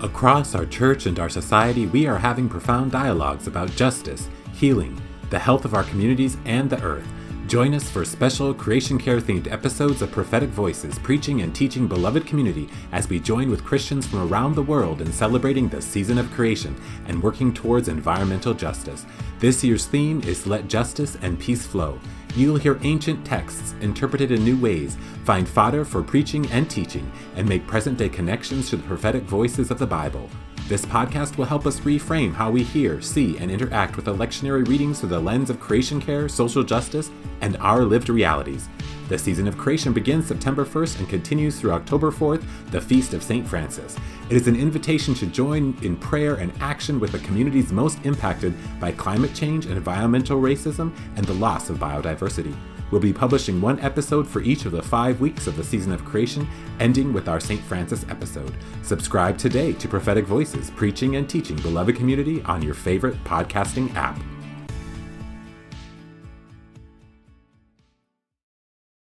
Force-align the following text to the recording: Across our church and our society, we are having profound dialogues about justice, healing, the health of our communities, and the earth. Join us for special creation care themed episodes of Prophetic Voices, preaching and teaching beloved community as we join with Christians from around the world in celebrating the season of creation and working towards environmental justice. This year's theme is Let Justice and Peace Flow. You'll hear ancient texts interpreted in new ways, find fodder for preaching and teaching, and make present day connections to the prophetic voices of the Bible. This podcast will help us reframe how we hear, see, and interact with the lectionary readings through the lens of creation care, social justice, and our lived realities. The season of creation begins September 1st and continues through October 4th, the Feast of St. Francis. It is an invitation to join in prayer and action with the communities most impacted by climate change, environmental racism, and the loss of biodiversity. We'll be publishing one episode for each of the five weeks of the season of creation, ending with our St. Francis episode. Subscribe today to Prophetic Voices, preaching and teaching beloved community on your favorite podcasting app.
Across 0.00 0.54
our 0.54 0.64
church 0.64 1.06
and 1.06 1.18
our 1.18 1.28
society, 1.28 1.86
we 1.86 2.06
are 2.06 2.18
having 2.18 2.48
profound 2.48 2.92
dialogues 2.92 3.48
about 3.48 3.74
justice, 3.74 4.28
healing, 4.52 5.00
the 5.30 5.38
health 5.40 5.64
of 5.64 5.74
our 5.74 5.82
communities, 5.82 6.36
and 6.44 6.70
the 6.70 6.80
earth. 6.84 7.08
Join 7.48 7.74
us 7.74 7.90
for 7.90 8.04
special 8.04 8.54
creation 8.54 8.96
care 8.96 9.20
themed 9.20 9.50
episodes 9.50 10.00
of 10.00 10.12
Prophetic 10.12 10.50
Voices, 10.50 11.00
preaching 11.00 11.42
and 11.42 11.52
teaching 11.52 11.88
beloved 11.88 12.26
community 12.26 12.68
as 12.92 13.08
we 13.08 13.18
join 13.18 13.50
with 13.50 13.64
Christians 13.64 14.06
from 14.06 14.30
around 14.30 14.54
the 14.54 14.62
world 14.62 15.00
in 15.00 15.12
celebrating 15.12 15.68
the 15.68 15.82
season 15.82 16.18
of 16.18 16.30
creation 16.30 16.80
and 17.08 17.20
working 17.20 17.52
towards 17.52 17.88
environmental 17.88 18.54
justice. 18.54 19.04
This 19.40 19.64
year's 19.64 19.86
theme 19.86 20.20
is 20.22 20.46
Let 20.46 20.68
Justice 20.68 21.16
and 21.22 21.40
Peace 21.40 21.66
Flow. 21.66 21.98
You'll 22.36 22.56
hear 22.56 22.78
ancient 22.82 23.24
texts 23.24 23.74
interpreted 23.80 24.30
in 24.30 24.44
new 24.44 24.58
ways, 24.58 24.96
find 25.24 25.48
fodder 25.48 25.84
for 25.84 26.02
preaching 26.02 26.46
and 26.50 26.70
teaching, 26.70 27.10
and 27.36 27.48
make 27.48 27.66
present 27.66 27.98
day 27.98 28.08
connections 28.08 28.70
to 28.70 28.76
the 28.76 28.82
prophetic 28.82 29.24
voices 29.24 29.70
of 29.70 29.78
the 29.78 29.86
Bible. 29.86 30.28
This 30.68 30.84
podcast 30.84 31.38
will 31.38 31.46
help 31.46 31.66
us 31.66 31.80
reframe 31.80 32.34
how 32.34 32.50
we 32.50 32.62
hear, 32.62 33.00
see, 33.00 33.38
and 33.38 33.50
interact 33.50 33.96
with 33.96 34.04
the 34.04 34.14
lectionary 34.14 34.68
readings 34.68 35.00
through 35.00 35.08
the 35.08 35.18
lens 35.18 35.48
of 35.48 35.58
creation 35.58 36.00
care, 36.00 36.28
social 36.28 36.62
justice, 36.62 37.10
and 37.40 37.56
our 37.56 37.84
lived 37.84 38.10
realities. 38.10 38.68
The 39.08 39.18
season 39.18 39.48
of 39.48 39.56
creation 39.56 39.94
begins 39.94 40.26
September 40.26 40.66
1st 40.66 40.98
and 40.98 41.08
continues 41.08 41.58
through 41.58 41.72
October 41.72 42.10
4th, 42.10 42.44
the 42.70 42.80
Feast 42.80 43.14
of 43.14 43.22
St. 43.22 43.46
Francis. 43.46 43.96
It 44.28 44.36
is 44.36 44.48
an 44.48 44.54
invitation 44.54 45.14
to 45.14 45.26
join 45.26 45.74
in 45.80 45.96
prayer 45.96 46.34
and 46.34 46.52
action 46.60 47.00
with 47.00 47.12
the 47.12 47.18
communities 47.20 47.72
most 47.72 48.04
impacted 48.04 48.52
by 48.78 48.92
climate 48.92 49.34
change, 49.34 49.64
environmental 49.64 50.42
racism, 50.42 50.94
and 51.16 51.24
the 51.24 51.32
loss 51.32 51.70
of 51.70 51.78
biodiversity. 51.78 52.54
We'll 52.90 53.00
be 53.00 53.14
publishing 53.14 53.62
one 53.62 53.80
episode 53.80 54.28
for 54.28 54.42
each 54.42 54.66
of 54.66 54.72
the 54.72 54.82
five 54.82 55.20
weeks 55.22 55.46
of 55.46 55.56
the 55.56 55.64
season 55.64 55.92
of 55.92 56.04
creation, 56.04 56.46
ending 56.78 57.14
with 57.14 57.28
our 57.28 57.40
St. 57.40 57.62
Francis 57.62 58.04
episode. 58.10 58.54
Subscribe 58.82 59.38
today 59.38 59.72
to 59.74 59.88
Prophetic 59.88 60.26
Voices, 60.26 60.70
preaching 60.70 61.16
and 61.16 61.28
teaching 61.28 61.56
beloved 61.56 61.96
community 61.96 62.42
on 62.42 62.60
your 62.60 62.74
favorite 62.74 63.22
podcasting 63.24 63.94
app. 63.94 64.18